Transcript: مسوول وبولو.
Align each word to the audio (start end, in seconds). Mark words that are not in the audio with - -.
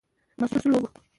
مسوول 0.37 0.73
وبولو. 0.75 1.01